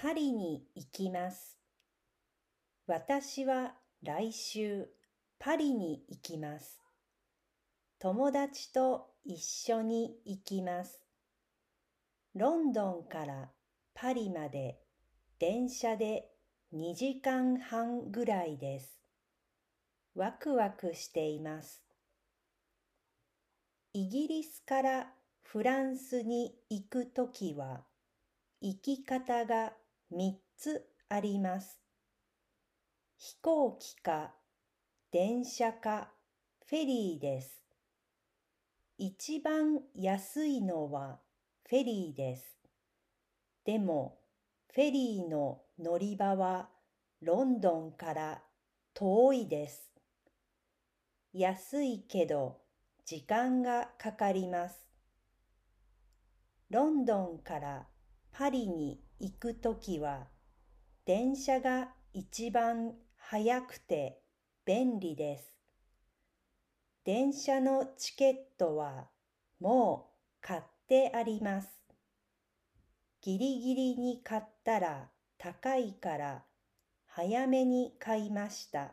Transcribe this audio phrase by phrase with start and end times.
[0.00, 1.58] パリに行きます。
[2.86, 4.86] 私は来週
[5.40, 6.80] パリに行きます。
[7.98, 11.00] 友達と一緒に行きます。
[12.36, 13.48] ロンドンから
[13.92, 14.78] パリまで
[15.40, 16.30] 電車で
[16.72, 19.00] 2時間半ぐらいです。
[20.14, 21.82] ワクワクしています。
[23.94, 25.12] イギリスから
[25.42, 27.80] フランスに行くときは
[28.60, 29.72] 行き方が
[30.10, 31.78] 3つあります。
[33.18, 34.32] 飛行機か
[35.10, 36.10] 電車か
[36.66, 37.62] フェリーです。
[38.96, 41.20] 一番安いのは
[41.68, 42.56] フェリーです。
[43.64, 44.18] でも
[44.74, 46.70] フェリーの乗り場は
[47.20, 48.42] ロンドンから
[48.94, 49.90] 遠いです。
[51.34, 52.62] 安いけど
[53.04, 54.86] 時間がかかります。
[56.70, 57.86] ロンドンから
[58.32, 60.28] パリに行くときは
[61.04, 64.20] 電車が一番早くて
[64.64, 65.52] 便利です。
[67.04, 69.08] 電車のチケットは
[69.58, 71.68] もう買ってあります。
[73.20, 76.44] ギリギリに買ったら高いから
[77.06, 78.92] 早めに買いました。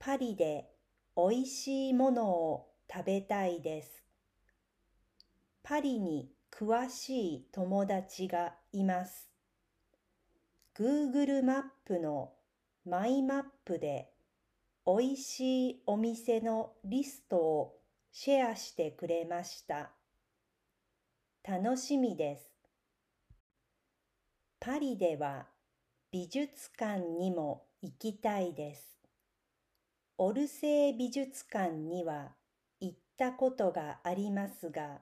[0.00, 0.70] パリで
[1.14, 4.02] おいしいものを食べたいです。
[5.62, 9.30] パリに詳しい友達がいます。
[10.76, 12.32] Google マップの
[12.84, 14.10] マイマップで
[14.84, 17.76] おいしいお店のリストを
[18.12, 19.90] シェアしてくれました。
[21.46, 22.50] 楽しみです。
[24.58, 25.46] パリでは
[26.10, 28.98] 美術館にも行きたいです。
[30.18, 32.32] オルセー美術館には
[32.80, 34.98] 行ったことがありますが、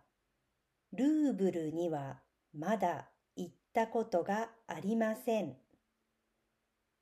[0.92, 2.20] ルーブルには
[2.55, 5.56] まだ行ったことがありません。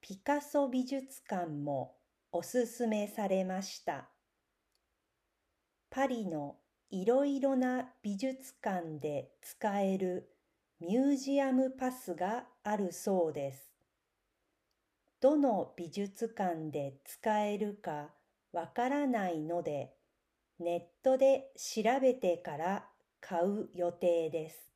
[0.01, 1.97] ピカソ美術館も
[2.33, 4.09] おすすめされました。
[5.89, 6.57] パリの
[6.91, 10.31] いろいろな美術館で使える
[10.81, 13.73] ミュージアムパスがあるそうです。
[15.21, 18.11] どの美術館で使えるか
[18.53, 19.95] わからないので、
[20.59, 22.89] ネットで調べてから
[23.29, 24.76] 買う予定です。